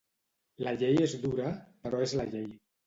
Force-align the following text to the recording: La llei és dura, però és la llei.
La 0.67 0.73
llei 0.79 1.03
és 1.09 1.15
dura, 1.27 1.55
però 1.87 2.05
és 2.09 2.19
la 2.23 2.31
llei. 2.35 2.55